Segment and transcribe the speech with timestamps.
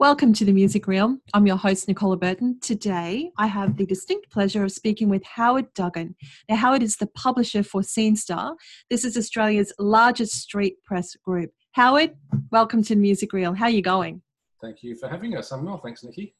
[0.00, 1.18] Welcome to the Music Real.
[1.34, 2.58] I'm your host, Nicola Burton.
[2.60, 6.16] Today, I have the distinct pleasure of speaking with Howard Duggan.
[6.48, 8.56] Now, Howard is the publisher for scenestr.
[8.90, 11.52] This is Australia's largest street press group.
[11.72, 12.16] Howard,
[12.50, 13.52] welcome to the Music Real.
[13.52, 14.20] How are you going?
[14.60, 15.52] Thank you for having us.
[15.52, 16.34] I'm well, thanks, Nikki.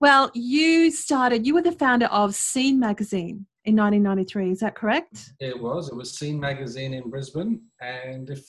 [0.00, 5.34] Well, you started, you were the founder of Scene Magazine in 1993, is that correct?
[5.40, 5.90] It was.
[5.90, 7.60] It was Scene Magazine in Brisbane.
[7.82, 8.48] And if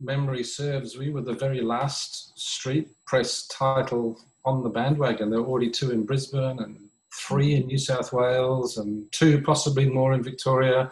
[0.00, 5.30] memory serves, we were the very last street press title on the bandwagon.
[5.30, 6.78] There were already two in Brisbane and
[7.14, 10.90] three in New South Wales and two, possibly more in Victoria.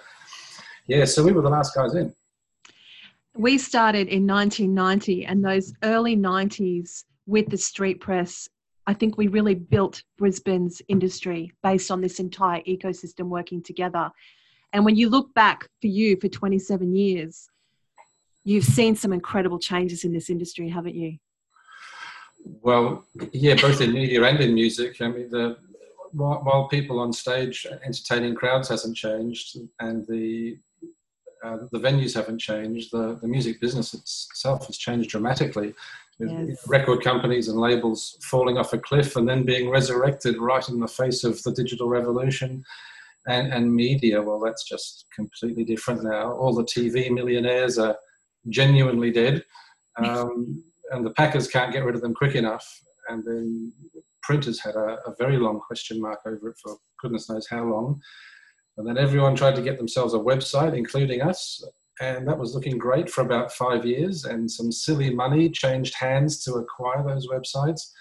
[0.86, 2.14] Yeah, so we were the last guys in.
[3.36, 8.48] We started in 1990, and those early 90s with the street press,
[8.86, 14.10] I think we really built Brisbane's industry based on this entire ecosystem working together.
[14.72, 17.48] And when you look back for you for 27 years,
[18.46, 21.18] you've seen some incredible changes in this industry, haven't you?
[22.62, 25.02] Well, yeah, both in media and in music.
[25.02, 25.56] I mean, the
[26.12, 30.58] while, while people on stage entertaining crowds hasn't changed, and the
[31.44, 35.74] uh, the venues haven't changed, the, the music business itself has changed dramatically.
[36.18, 36.66] Yes.
[36.66, 40.88] Record companies and labels falling off a cliff and then being resurrected right in the
[40.88, 42.64] face of the digital revolution.
[43.28, 46.32] And, and media, well, that's just completely different now.
[46.32, 47.96] All the TV millionaires are
[48.48, 49.44] genuinely dead,
[49.96, 52.80] um, and the Packers can't get rid of them quick enough.
[53.08, 53.72] And then
[54.22, 58.00] printers had a, a, very long question mark over it for goodness knows how long.
[58.76, 61.64] And then everyone tried to get themselves a website, including us.
[62.00, 64.24] And that was looking great for about five years.
[64.24, 67.92] And some silly money changed hands to acquire those websites.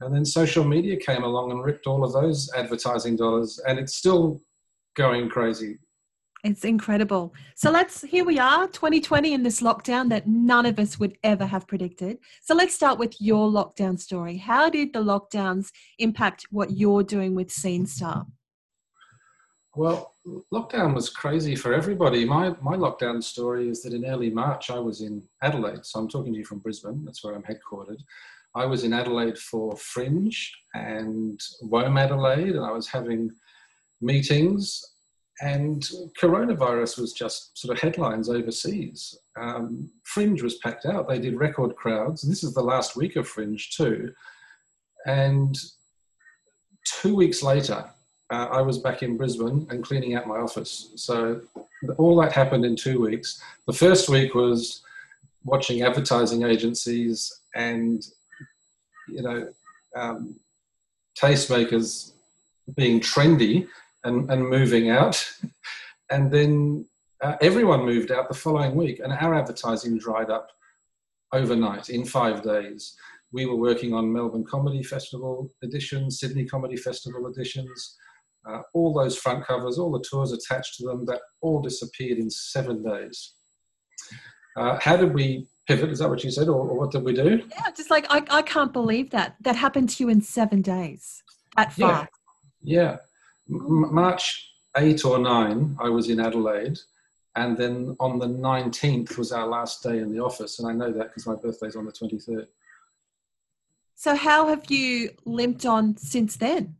[0.00, 3.58] And then social media came along and ripped all of those advertising dollars.
[3.66, 4.40] And it's still
[4.94, 5.78] going crazy.
[6.46, 7.34] It's incredible.
[7.56, 11.44] So let's, here we are, 2020 in this lockdown that none of us would ever
[11.44, 12.18] have predicted.
[12.40, 14.36] So let's start with your lockdown story.
[14.36, 18.26] How did the lockdowns impact what you're doing with scenestr?
[19.74, 20.14] Well,
[20.54, 22.24] lockdown was crazy for everybody.
[22.24, 25.84] My, my lockdown story is that in early March, I was in Adelaide.
[25.84, 27.98] So I'm talking to you from Brisbane, that's where I'm headquartered.
[28.54, 33.32] I was in Adelaide for Fringe and WOMADelaide, and I was having
[34.00, 34.84] meetings
[35.40, 35.86] and
[36.20, 39.18] coronavirus was just sort of headlines overseas.
[39.36, 41.08] Um, Fringe was packed out.
[41.08, 42.22] They did record crowds.
[42.22, 44.12] This is the last week of Fringe too.
[45.06, 45.56] And
[47.02, 47.84] two weeks later,
[48.30, 50.90] uh, I was back in Brisbane and cleaning out my office.
[50.96, 51.42] So
[51.98, 53.40] all that happened in two weeks.
[53.66, 54.82] The first week was
[55.44, 58.04] watching advertising agencies and,
[59.08, 59.48] you know,
[59.94, 60.40] um,
[61.16, 62.12] tastemakers
[62.74, 63.68] being trendy
[64.06, 65.28] and, and moving out.
[66.10, 66.86] and then
[67.22, 70.50] uh, everyone moved out the following week, and our advertising dried up
[71.32, 72.96] overnight in five days.
[73.32, 77.96] We were working on Melbourne Comedy Festival editions, Sydney Comedy Festival editions,
[78.48, 82.30] uh, all those front covers, all the tours attached to them, that all disappeared in
[82.30, 83.32] seven days.
[84.56, 85.90] Uh, how did we pivot?
[85.90, 87.42] Is that what you said, or, or, what did we do?
[87.50, 91.22] Yeah, just like I, I can't believe that that happened to you in seven days.
[91.56, 92.10] At fast.
[92.62, 92.82] Yeah.
[92.82, 92.96] yeah.
[93.48, 96.78] March 8 or 9, I was in Adelaide.
[97.36, 100.58] And then on the 19th was our last day in the office.
[100.58, 102.46] And I know that because my birthday's on the 23rd.
[103.94, 106.76] So, how have you limped on since then?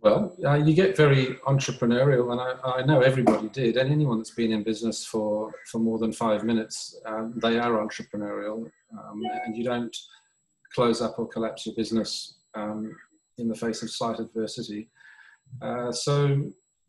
[0.00, 3.76] Well, uh, you get very entrepreneurial, and I, I, know everybody did.
[3.76, 7.86] And anyone that's been in business for, for more than five minutes, um, they are
[7.86, 8.68] entrepreneurial.
[8.92, 9.96] Um, and you don't
[10.74, 12.96] close up or collapse your business um,
[13.38, 14.88] in the face of slight adversity.
[15.60, 16.42] Uh, so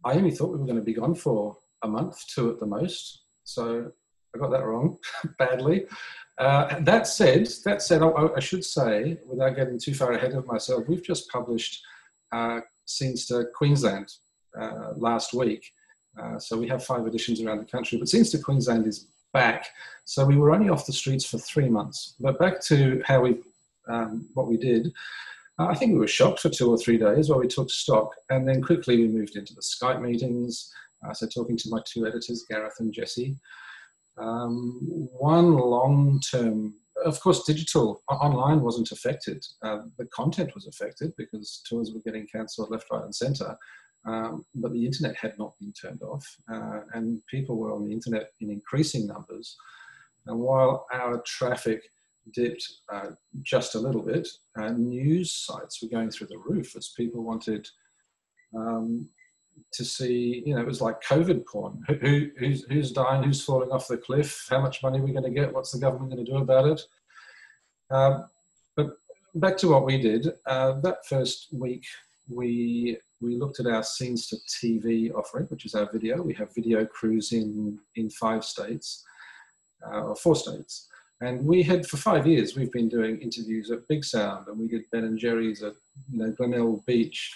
[0.04, 2.66] I only thought we were going to be gone for a month, two at the
[2.66, 3.24] most.
[3.44, 3.92] So
[4.34, 4.98] I got that wrong
[5.38, 5.86] badly.
[6.38, 10.48] Uh, that said, that said, I, I, should say, without getting too far ahead of
[10.48, 11.84] myself, we've just published
[12.32, 14.12] uh, to Queensland
[14.60, 15.72] uh, last week.
[16.20, 19.68] Uh, so we have five editions around the country, but scenestr Queensland is back.
[20.06, 22.16] So we were only off the streets for three months.
[22.20, 23.38] But back to how we,
[23.88, 24.92] um, what we did.
[25.60, 28.10] Uh, I think we were shocked for two or three days while we took stock,
[28.30, 30.72] and then quickly we moved into the Skype meetings.
[31.06, 33.38] Uh, so talking to my two editors, Gareth and Jesse.
[34.18, 34.80] Um,
[35.12, 39.46] one long term, of course, digital online wasn't affected.
[39.62, 43.56] Uh, the content was affected because tours were getting cancelled left, right, and centre.
[44.06, 47.94] Um, but the internet had not been turned off, uh, and people were on the
[47.94, 49.56] internet in increasing numbers.
[50.26, 51.82] And while our traffic
[52.34, 53.12] dipped uh,
[53.42, 54.28] just a little bit,
[54.58, 57.68] uh, news sites were going through the roof as people wanted
[58.56, 59.10] um,
[59.72, 61.84] to see, you know, it was like COVID porn.
[62.02, 63.24] Who, who's, who's dying?
[63.24, 64.48] Who's falling off the cliff?
[64.50, 65.54] How much money are we going to get?
[65.54, 66.82] What's the government going to do about it?
[67.92, 68.26] Um,
[68.76, 68.98] but
[69.36, 70.28] back to what we did.
[70.46, 71.86] Uh, that first week,
[72.30, 76.22] we we looked at our scenestr TV offering, which is our video.
[76.22, 79.04] We have video crews in in five states,
[79.86, 80.88] uh, or four states,
[81.22, 84.68] and we had for five years we've been doing interviews at Big Sound, and we
[84.68, 85.74] did Ben and Jerry's at
[86.12, 87.36] you know Glenelg Beach,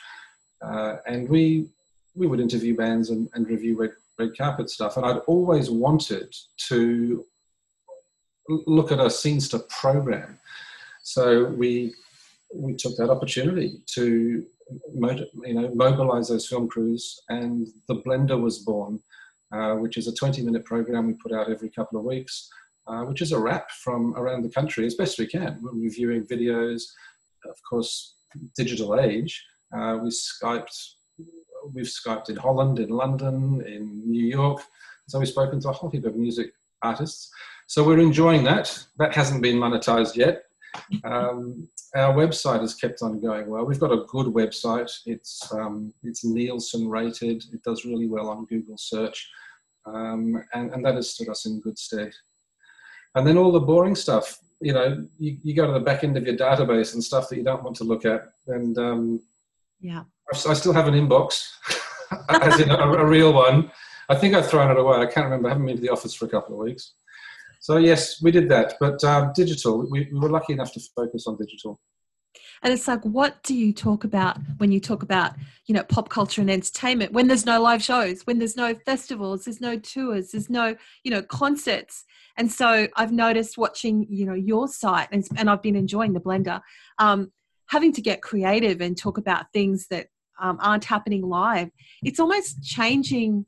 [0.62, 1.69] uh, and we
[2.15, 4.97] we would interview bands and, and review red, red carpet stuff.
[4.97, 6.35] And I'd always wanted
[6.69, 7.24] to
[8.50, 10.39] look at a scenestr program.
[11.03, 11.94] So we
[12.53, 14.45] we took that opportunity to
[14.94, 19.00] you know mobilize those film crews, and the Blender was born,
[19.53, 22.50] uh, which is a 20 minute program we put out every couple of weeks,
[22.87, 25.59] uh, which is a wrap from around the country as best we can.
[25.61, 26.83] We're reviewing videos,
[27.45, 28.15] of course,
[28.55, 29.43] digital age.
[29.75, 30.95] Uh, we skyped
[31.73, 34.61] we've skyped in Holland, in London, in New York.
[35.07, 36.51] So we've spoken to a whole heap of music
[36.81, 37.29] artists.
[37.67, 38.85] So we're enjoying that.
[38.97, 40.43] That hasn't been monetized yet.
[41.03, 43.65] Um, our website has kept on going well.
[43.65, 44.91] We've got a good website.
[45.05, 47.43] It's um, it's Nielsen rated.
[47.53, 49.29] It does really well on Google search,
[49.85, 52.11] um, and, and that has stood us in good stead.
[53.15, 56.18] And then all the boring stuff, you know, you, you go to the back end
[56.18, 59.21] of your database and stuff that you don't want to look at, and um,
[59.80, 61.48] yeah, I still have an inbox,
[62.30, 63.71] as in a, a, real one.
[64.09, 64.98] I think I've thrown it away.
[64.98, 65.48] I can't remember.
[65.48, 66.94] I haven't been to the office for a couple of weeks.
[67.59, 68.75] So yes, we did that.
[68.80, 71.80] But um, digital, we, we were lucky enough to focus on digital.
[72.63, 75.33] And it's like, what do you talk about when you talk about,
[75.65, 77.13] you know, pop culture and entertainment?
[77.13, 81.12] When there's no live shows, when there's no festivals, there's no tours, there's no, you
[81.12, 82.04] know, concerts.
[82.38, 86.19] And so I've noticed watching, you know, your site, and, and I've been enjoying the
[86.19, 86.62] Blender,
[87.00, 87.31] um,
[87.68, 90.07] having to get creative and talk about things that
[90.39, 91.69] um, aren't happening live.
[92.04, 93.45] It's almost changing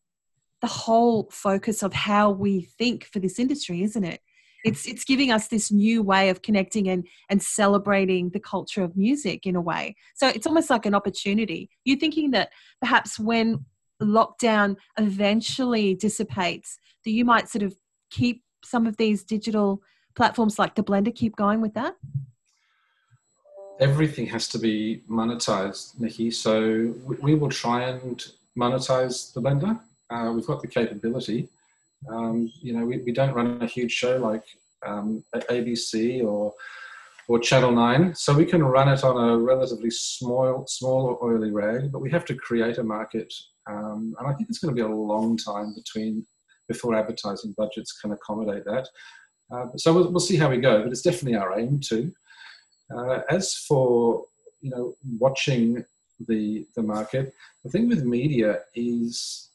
[0.62, 4.22] the whole focus of how we think for this industry, isn't it?
[4.66, 8.98] It's it's giving us this new way of connecting and and celebrating the culture of
[8.98, 9.96] music in a way.
[10.16, 11.70] So it's almost like an opportunity.
[11.86, 12.52] You're thinking that
[12.82, 13.66] perhaps when
[14.02, 17.76] lockdown eventually dissipates, that you might sort of
[18.10, 19.82] keep some of these digital
[20.16, 21.96] platforms like the Blender keep going with that?
[23.80, 26.32] Everything has to be monetized, Nikki.
[26.32, 28.24] So we will try and
[28.58, 29.80] monetize the Blender.
[30.10, 31.48] Uh, we've got the capability.
[32.08, 34.44] Um, you know, we, we don't run a huge show like
[34.86, 36.54] um, ABC or
[37.30, 38.16] or Channel 9.
[38.16, 42.26] So we can run it on a relatively small, small oily rag, but we have
[42.26, 43.32] to create a market.
[43.70, 46.26] Um, and I think it's going to be a long time between
[46.68, 48.88] before advertising budgets can accommodate that.
[49.52, 52.12] Uh, so we'll, we'll, see how we go, but it's definitely our aim too.
[52.96, 54.24] Uh, as for
[54.62, 55.84] you know watching
[56.28, 59.50] the the market, the thing with media is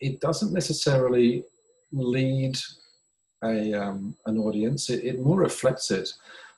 [0.00, 1.44] it doesn't necessarily
[1.92, 2.58] lead
[3.44, 4.90] a um, an audience.
[4.90, 6.12] It, it more reflects it.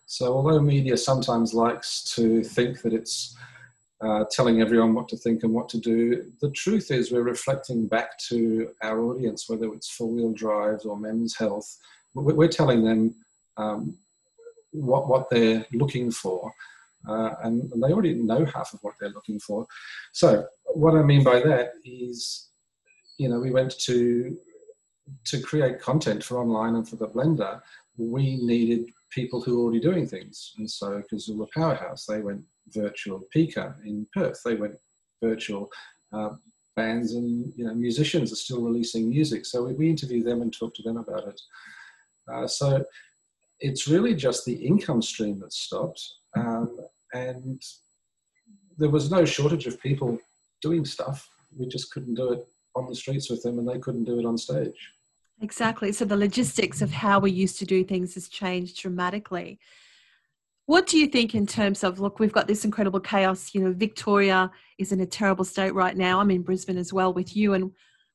[0.07, 3.37] So although media sometimes likes to think that it's
[4.05, 6.31] uh, telling everyone what to think and what to do.
[6.43, 10.99] The truth is, we're reflecting back to our audience, whether it's four wheel drives or
[10.99, 11.79] men's health.
[12.15, 13.15] We're telling them
[13.57, 13.97] um,
[14.73, 16.53] what, what they're looking for.
[17.09, 19.67] Uh, and, and, they already know half of what they're looking for.
[20.13, 22.49] So, what I mean by that is,
[23.19, 24.37] you know, we went to
[25.27, 27.61] to create content for online and for the Blender.
[27.97, 33.23] We needed people who were already doing things, and so were Powerhouse, they went virtual.
[33.33, 34.77] PICA in Perth, they went
[35.23, 35.71] virtual.
[36.13, 36.31] Uh,
[36.77, 40.53] bands and you know musicians are still releasing music, so we, we interview them and
[40.53, 41.41] talk to them about it.
[42.33, 42.85] Uh, so
[43.61, 46.03] it's really just the income stream that stopped.
[46.37, 46.79] Um,
[47.13, 47.63] and
[48.77, 50.19] there was no shortage of people
[50.63, 51.29] doing stuff.
[51.57, 54.27] We just couldn't do it on the streets with them, and they couldn't do it
[54.27, 54.91] on stage.
[55.41, 55.93] Exactly.
[55.93, 59.59] So the logistics of how we used to do things has changed dramatically.
[60.67, 63.55] What do you think in terms of look, we've got this incredible chaos.
[63.55, 66.21] You know, Victoria is in a terrible state right now.
[66.21, 67.73] I'm in Brisbane as well with you, and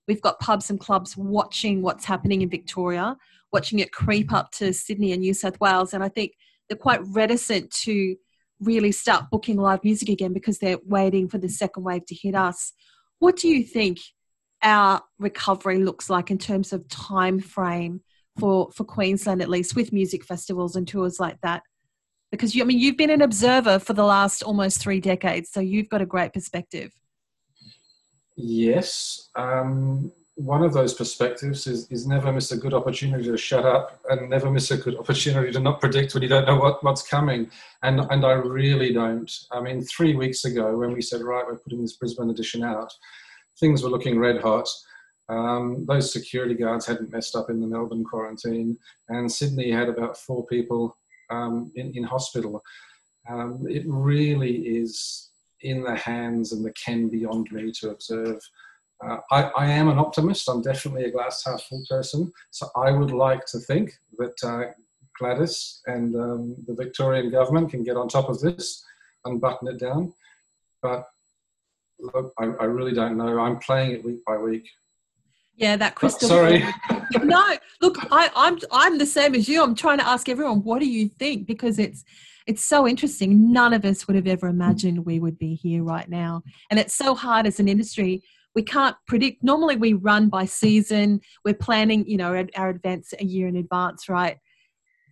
[0.07, 3.15] we've got pubs and clubs watching what's happening in Victoria
[3.51, 5.93] watching it creep up to Sydney and New South Wales.
[5.93, 6.33] And I think
[6.67, 8.15] they're quite reticent to
[8.59, 12.35] really start booking live music again because they're waiting for the second wave to hit
[12.35, 12.73] us.
[13.19, 13.99] What do you think
[14.61, 18.01] our recovery looks like in terms of time frame
[18.39, 21.63] for, for Queensland, at least with music festivals and tours like that?
[22.31, 25.59] Because you, I mean, you've been an observer for the last almost three decades, so
[25.59, 26.91] you've got a great perspective.
[28.35, 29.29] Yes.
[29.35, 33.99] Um, one of those perspectives is, is never miss a good opportunity to shut up
[34.09, 37.05] and never miss a good opportunity to not predict when you don't know what, what's
[37.05, 37.51] coming.
[37.83, 39.29] And, and I really don't.
[39.51, 42.93] I mean, three weeks ago when we said, right, we're putting this Brisbane edition out,
[43.59, 44.67] things were looking red hot.
[45.29, 48.77] Um, those security guards hadn't messed up in the Melbourne quarantine,
[49.09, 50.97] and Sydney had about four people
[51.29, 52.63] um, in, in hospital.
[53.29, 55.29] Um, it really is
[55.61, 58.41] in the hands and the ken beyond me to observe.
[59.05, 60.49] Uh, I, I, am an optimist.
[60.49, 62.31] I'm definitely a glass half full person.
[62.51, 64.71] So I would like to think that uh,
[65.17, 68.83] Gladys and um, the Victorian government can get on top of this
[69.25, 70.13] and button it down.
[70.81, 71.05] But
[72.39, 73.39] I, I really don't know.
[73.39, 74.69] I'm playing it week by week.
[75.55, 76.29] Yeah, that oh, crystal.
[76.29, 76.63] Sorry.
[77.23, 79.61] no, look, I, I'm I'm the same as you.
[79.61, 81.47] I'm trying to ask everyone, what do you think?
[81.47, 82.03] Because it's
[82.47, 83.51] it's so interesting.
[83.51, 86.95] None of us would have ever imagined we would be here right now, and it's
[86.95, 88.23] so hard as an industry.
[88.55, 89.43] We can't predict.
[89.43, 91.19] Normally, we run by season.
[91.43, 94.37] We're planning, you know, our, our events a year in advance, right?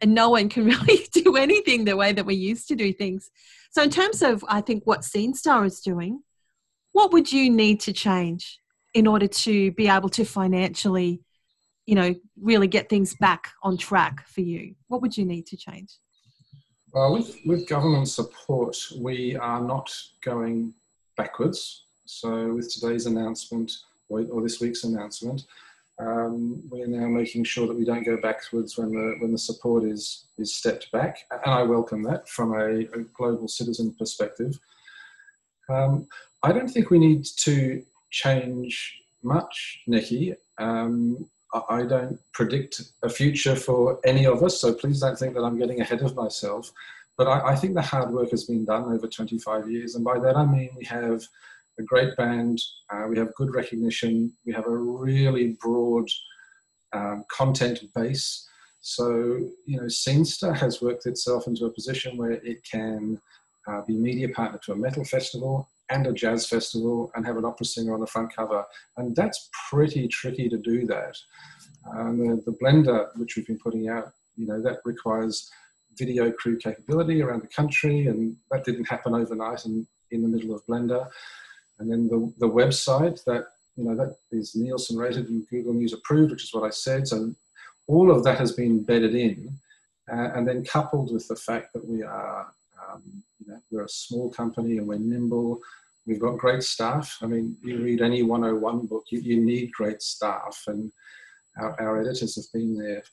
[0.01, 3.29] And no one can really do anything the way that we used to do things.
[3.71, 6.21] So, in terms of, I think what scenestr is doing,
[6.97, 8.59] what would you need to change
[8.95, 11.21] in order to be able to financially,
[11.85, 14.73] you know, really get things back on track for you?
[14.87, 15.91] What would you need to change?
[16.91, 20.73] Well, with, with government support, we are not going
[21.17, 21.83] backwards.
[22.05, 23.73] So, with today's announcement
[24.09, 25.45] or, this week's announcement,
[25.99, 29.83] um, we're now making sure that we don't go backwards when the when the support
[29.83, 34.59] is is stepped back, and I welcome that from a, a global citizen perspective.
[35.69, 36.07] Um,
[36.43, 40.35] I don't think we need to change much, Nikki.
[40.57, 41.29] Um,
[41.69, 45.57] I don't predict a future for any of us, so please don't think that I'm
[45.57, 46.71] getting ahead of myself.
[47.17, 50.19] But I, I, think the hard work has been done over 25 years, and by
[50.19, 51.23] that I mean we have
[51.79, 56.07] a great band, uh, we have good recognition, we have a really broad
[56.93, 58.47] um, content base.
[58.81, 63.19] So, you know, scenestr has worked itself into a position where it can
[63.67, 67.45] uh, be media partner to a metal festival and a jazz festival and have an
[67.45, 68.63] opera singer on the front cover.
[68.97, 71.15] And that's pretty tricky to do that.
[71.95, 75.49] Um, the, the Blender, which we've been putting out, you know, that requires
[75.97, 80.53] video crew capability around the country, and that didn't happen overnight in, in the middle
[80.53, 81.07] of Blender.
[81.79, 83.45] And then the, the website that,
[83.75, 87.07] you know, that is Nielsen rated and Google News approved, which is what I said.
[87.07, 87.33] So
[87.87, 89.57] all of that has been bedded in.
[90.11, 92.47] Uh, and then coupled with the fact that we are
[93.71, 95.59] we're a small company and we're nimble.
[96.05, 97.17] We've got great staff.
[97.21, 100.63] I mean, you read any 101 book, you, you need great staff.
[100.67, 100.91] And
[101.59, 103.03] our, our editors have been there.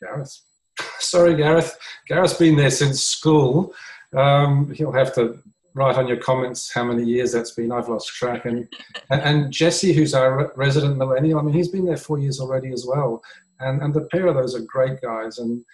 [0.00, 0.40] Gareth.
[0.98, 1.76] Sorry, Gareth.
[2.08, 3.74] Gareth's been there since school.
[4.16, 5.38] Um, he'll have to
[5.74, 7.72] write on your comments how many years that's been.
[7.72, 8.44] I've lost track.
[8.46, 8.66] And,
[9.10, 12.84] and Jesse, who's our resident millennial, I mean, he's been there four years already as
[12.86, 13.22] well.
[13.60, 15.38] And, and the pair of those are great guys.
[15.38, 15.64] And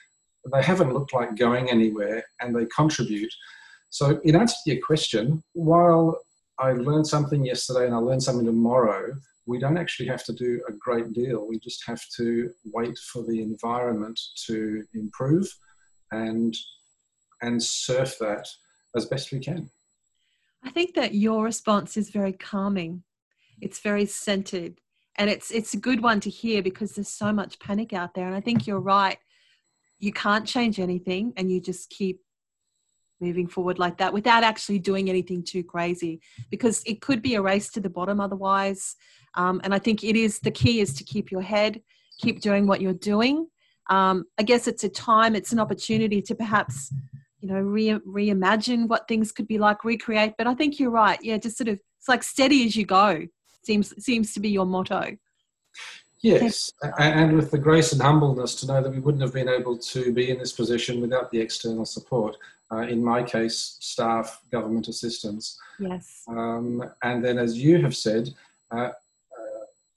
[0.53, 3.33] they haven't looked like going anywhere and they contribute.
[3.91, 6.19] So, in answer to your question, while
[6.59, 9.15] I learned something yesterday and I learned something tomorrow,
[9.47, 11.47] we don't actually have to do a great deal.
[11.47, 15.49] We just have to wait for the environment to improve
[16.11, 16.55] and
[17.43, 18.49] and surf that
[18.95, 19.71] as best we can.
[20.65, 23.03] I think that your response is very calming.
[23.61, 24.81] It's very centered
[25.17, 28.26] and it's it's a good one to hear because there's so much panic out there
[28.26, 29.19] and I think you're right
[29.99, 32.21] you can't change anything and you just keep
[33.21, 37.43] moving forward like that without actually doing anything too crazy because it could be a
[37.43, 38.97] race to the bottom otherwise.
[39.35, 41.83] Um, and i think it is the key is to keep your head
[42.19, 43.47] keep doing what you're doing.
[43.91, 46.93] Um, i guess it's a time it's an opportunity to perhaps
[47.41, 50.35] you know re- reimagine what things could be like recreate.
[50.38, 51.19] But i think you're right.
[51.23, 53.26] Yeah just sort of it's like steady as you go
[53.65, 55.17] seems seems to be your motto
[56.26, 59.78] Yes, and with the grace and humbleness to know that we wouldn't have been able
[59.78, 62.37] to be in this position without the external support.
[62.73, 65.56] Uh, in my case, staff, government assistance.
[65.78, 66.25] Yes.
[66.26, 68.35] Um, and then, as you have said,
[68.73, 68.92] uh, uh,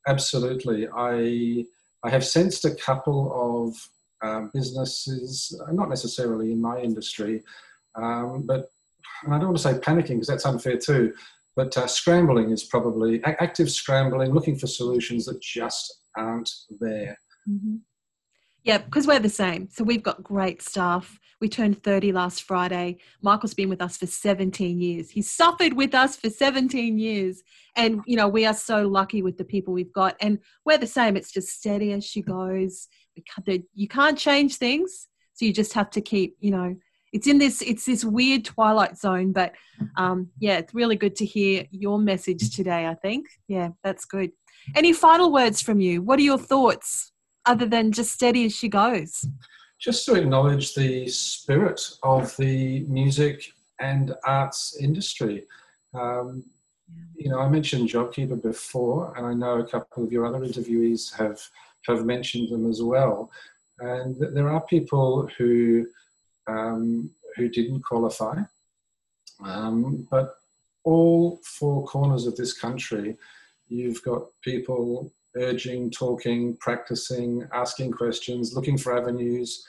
[0.08, 1.66] absolutely, I
[2.04, 3.90] I have sensed a couple of
[4.22, 7.44] um, businesses, uh, not necessarily in my industry,
[7.96, 8.72] um, but
[9.26, 11.14] I don't want to say panicking because that's unfair too.
[11.56, 16.50] But uh, scrambling is probably active scrambling, looking for solutions that just aren't
[16.80, 17.18] there.
[17.50, 17.78] Mm-hmm.
[18.64, 19.70] Yeah, because we're the same.
[19.72, 21.18] So we've got great staff.
[21.40, 22.98] We turned 30 last Friday.
[23.22, 25.10] Michael's been with us for 17 years.
[25.10, 27.42] He's suffered with us for 17 years.
[27.78, 30.18] And, you know, we are so lucky with the people we've got.
[30.20, 31.16] And we're the same.
[31.16, 32.90] It's just steady as she goes.
[33.74, 35.08] You can't change things.
[35.34, 36.76] So you just have to keep, you know,
[37.14, 39.54] it's in this it's this weird twilight zone but
[39.98, 44.32] um yeah it's really good to hear your message today i think yeah that's good
[44.76, 46.02] any final words from you?
[46.02, 47.12] What are your thoughts
[47.46, 49.26] other than just steady as she goes?
[49.80, 55.46] Just to acknowledge the spirit of the music and arts industry.
[55.94, 56.44] Um,
[57.16, 61.16] you know, I mentioned JobKeeper before, and I know a couple of your other interviewees
[61.18, 61.42] have
[61.88, 63.32] have mentioned them as well.
[63.80, 65.88] And there are people who
[66.48, 68.42] um, who didn't qualify.
[69.44, 70.36] Um, but
[70.84, 73.18] all four corners of this country,
[73.68, 79.66] you've got people urging, talking, practicing, asking questions, looking for avenues,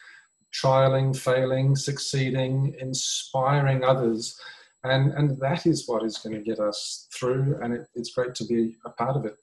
[0.53, 4.39] trialing, failing, succeeding, inspiring others.
[4.83, 7.59] And, and that is what is going to get us through.
[7.63, 9.37] And it, it's great to be a part of it.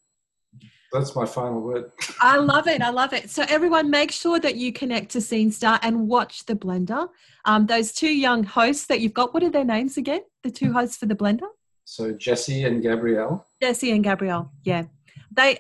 [0.94, 1.92] That's my final word.
[2.22, 2.82] I love it.
[2.82, 3.30] I love it.
[3.30, 7.10] So, everyone, make sure that you connect to scenestr and watch the Blender.
[7.46, 10.22] Um, those two young hosts that you've got, what are their names again?
[10.44, 11.48] The two hosts for the Blender?
[11.84, 13.46] So, Jesse and Gabrielle.
[13.62, 14.84] Jesse and Gabrielle, yeah.
[15.32, 15.60] They,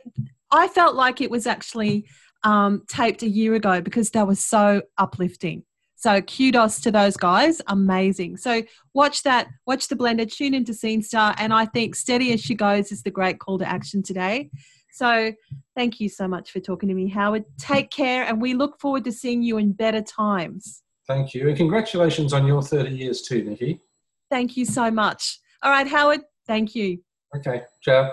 [0.51, 2.07] I felt like it was actually
[2.43, 5.63] um, taped a year ago because they were so uplifting.
[5.99, 8.37] So kudos to those guys, amazing.
[8.37, 8.61] So
[8.93, 12.91] watch that, watch the blender, tune into scenestr, and I think steady as she goes
[12.91, 14.51] is the great call to action today.
[14.97, 15.31] So
[15.75, 17.45] thank you so much for talking to me, Howard.
[17.59, 20.81] Take care, and we look forward to seeing you in better times.
[21.05, 23.79] Thank you, and congratulations on your 30 years too, Nikki.
[24.31, 25.39] Thank you so much.
[25.61, 26.99] All right, Howard, thank you.
[27.35, 28.05] Okay, ciao.